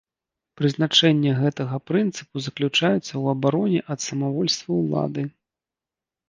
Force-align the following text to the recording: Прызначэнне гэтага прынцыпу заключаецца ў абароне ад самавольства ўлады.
Прызначэнне 0.59 1.33
гэтага 1.41 1.75
прынцыпу 1.89 2.35
заключаецца 2.45 2.97
ў 3.21 3.25
абароне 3.35 3.79
ад 3.97 4.07
самавольства 4.07 4.71
ўлады. 4.83 5.23